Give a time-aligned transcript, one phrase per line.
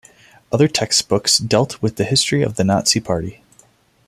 [0.51, 3.43] Other textbooks dealt with the history of the Nazi Party.